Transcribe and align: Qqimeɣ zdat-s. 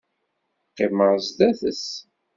Qqimeɣ 0.69 1.13
zdat-s. 1.25 1.85